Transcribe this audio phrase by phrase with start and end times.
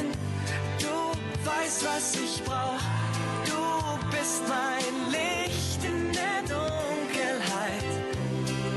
[0.00, 0.12] hin.
[0.78, 2.80] Du weißt, was ich brauch.
[3.44, 7.84] Du bist mein Licht in der Dunkelheit.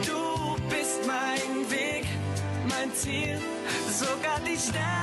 [0.05, 2.05] Du bist mein Weg,
[2.69, 3.39] mein Ziel,
[3.89, 5.02] sogar die Sterne.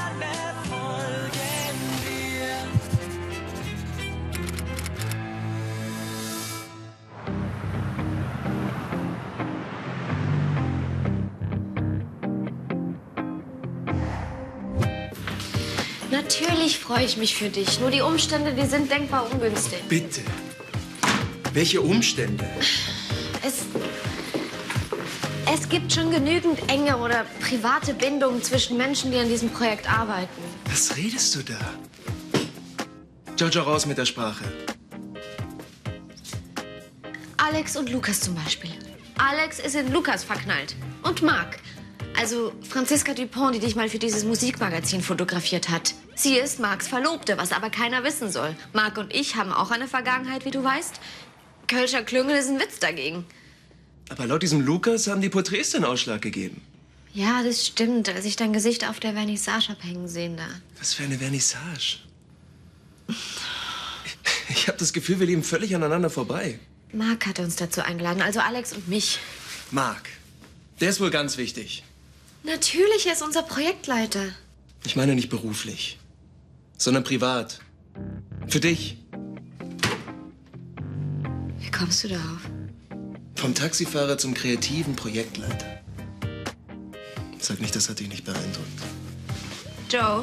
[16.11, 17.79] Natürlich freue ich mich für dich.
[17.79, 19.81] Nur die Umstände, die sind denkbar ungünstig.
[19.89, 20.23] Bitte.
[21.53, 22.45] Welche Umstände?
[23.43, 23.65] Es,
[25.53, 30.29] es gibt schon genügend enge oder private Bindungen zwischen Menschen, die an diesem Projekt arbeiten.
[30.65, 31.59] Was redest du da?
[33.37, 34.45] Jojo, raus mit der Sprache.
[37.37, 38.71] Alex und Lukas zum Beispiel.
[39.17, 40.75] Alex ist in Lukas verknallt.
[41.03, 41.59] Und Marc.
[42.21, 45.95] Also Franziska Dupont, die dich mal für dieses Musikmagazin fotografiert hat.
[46.15, 48.55] Sie ist Marcs Verlobte, was aber keiner wissen soll.
[48.75, 51.01] Marc und ich haben auch eine Vergangenheit, wie du weißt.
[51.67, 53.25] Kölscher Klüngel ist ein Witz dagegen.
[54.11, 56.61] Aber laut diesem Lukas haben die Porträts den Ausschlag gegeben.
[57.15, 60.47] Ja, das stimmt, als ich dein Gesicht auf der Vernissage abhängen sehen da.
[60.79, 62.01] Was für eine Vernissage.
[64.53, 66.59] Ich habe das Gefühl, wir leben völlig aneinander vorbei.
[66.93, 69.21] Marc hat uns dazu eingeladen, also Alex und mich.
[69.71, 70.09] Marc,
[70.81, 71.85] der ist wohl ganz wichtig.
[72.43, 74.25] Natürlich, er ist unser Projektleiter.
[74.85, 75.99] Ich meine nicht beruflich,
[76.79, 77.61] sondern privat.
[78.49, 78.97] Für dich.
[81.59, 82.41] Wie kommst du darauf?
[83.37, 85.81] Vom Taxifahrer zum kreativen Projektleiter.
[87.39, 88.69] Sag nicht, das hat dich nicht beeindruckt.
[89.91, 90.23] Joe?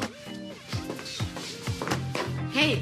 [2.52, 2.80] Hey,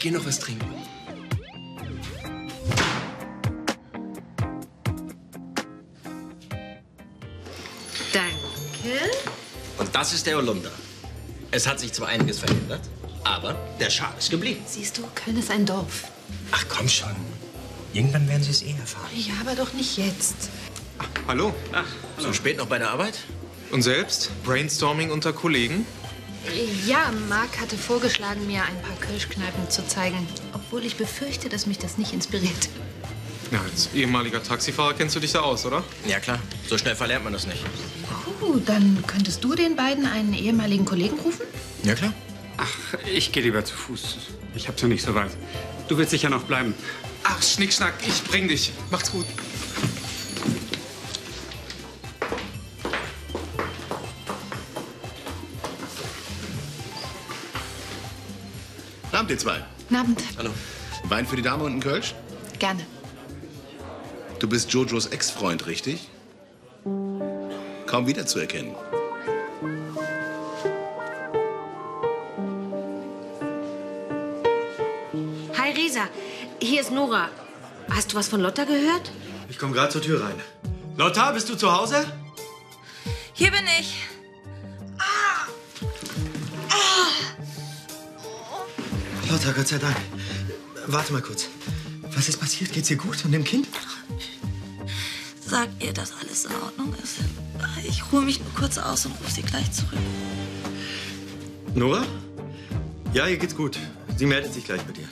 [0.00, 0.79] Ich gehe noch was trinken.
[8.12, 9.00] Danke.
[9.78, 10.72] Und das ist der Holunder.
[11.50, 12.82] Es hat sich zwar einiges verändert,
[13.24, 14.62] aber der Schal ist geblieben.
[14.66, 16.04] Siehst du, Köln ist ein Dorf.
[16.52, 17.14] Ach komm schon.
[17.92, 19.10] Irgendwann werden Sie es eh erfahren.
[19.16, 20.36] Ja, aber doch nicht jetzt.
[21.26, 21.52] Hallo.
[22.18, 23.18] So spät noch bei der Arbeit?
[23.72, 24.30] Und selbst?
[24.44, 25.86] Brainstorming unter Kollegen?
[26.86, 30.26] Ja, Marc hatte vorgeschlagen, mir ein paar Kölschkneipen zu zeigen.
[30.52, 32.68] Obwohl ich befürchte, dass mich das nicht inspiriert.
[33.50, 35.82] Ja, als ehemaliger Taxifahrer kennst du dich da aus, oder?
[36.06, 36.38] Ja klar,
[36.68, 37.64] so schnell verlernt man das nicht.
[38.40, 41.46] Oh, dann könntest du den beiden einen ehemaligen Kollegen rufen?
[41.82, 42.12] Ja klar.
[42.56, 44.18] Ach, ich gehe lieber zu Fuß.
[44.54, 45.30] Ich hab's ja nicht so weit.
[45.88, 46.74] Du willst sicher noch bleiben.
[47.24, 48.72] Ach, Schnickschnack, ich bring dich.
[48.90, 49.26] Macht's gut.
[59.20, 59.62] Abend, ihr zwei.
[59.80, 60.22] Guten Abend.
[60.38, 60.50] Hallo.
[61.04, 62.14] Wein für die Dame und ein Kölsch?
[62.58, 62.86] Gerne.
[64.40, 66.08] Du bist Jojos Ex-Freund, richtig?
[67.86, 68.74] Kaum wiederzuerkennen.
[75.58, 76.08] Hi, Risa.
[76.58, 77.28] Hier ist Nora.
[77.90, 79.12] Hast du was von Lotta gehört?
[79.50, 80.40] Ich komme gerade zur Tür rein.
[80.96, 82.10] Lotta, bist du zu Hause?
[83.34, 83.94] Hier bin ich.
[89.30, 89.96] Lotta, Gott sei Dank.
[90.86, 91.48] Warte mal kurz.
[92.14, 92.72] Was ist passiert?
[92.72, 93.68] Geht's dir gut und dem Kind?
[95.50, 97.16] Sag ihr, dass alles in Ordnung ist.
[97.82, 99.98] Ich ruhe mich nur kurz aus und rufe sie gleich zurück.
[101.74, 102.04] Nora?
[103.14, 103.76] Ja, ihr geht's gut.
[104.16, 105.08] Sie meldet sich gleich bei dir.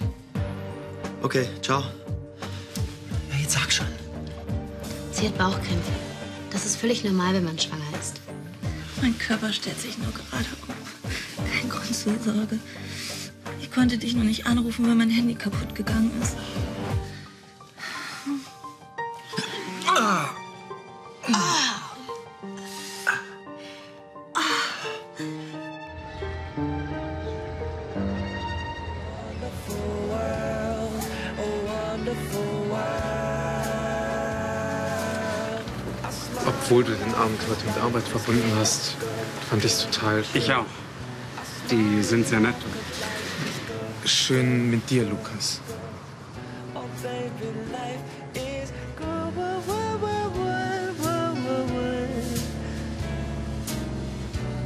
[1.23, 1.81] Okay, ciao.
[1.81, 3.89] Ja, jetzt sag schon.
[5.11, 5.93] Sie hat Bauchkrämpfe.
[6.51, 8.21] Das ist völlig normal, wenn man schwanger ist.
[9.03, 11.45] Mein Körper stellt sich nur gerade um.
[11.51, 12.61] Kein Grund zur Sorge.
[13.61, 16.37] Ich konnte dich nur nicht anrufen, weil mein Handy kaputt gegangen ist.
[36.71, 38.95] Obwohl du den Abend heute mit Arbeit verbunden hast,
[39.49, 40.67] fand ich es total Ich auch.
[41.71, 42.57] Die sind sehr nett.
[44.05, 45.63] schön mit dir, Lukas.
[46.75, 46.83] Oh.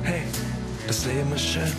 [0.02, 0.22] Hey,
[0.88, 1.72] das Leben ist schön.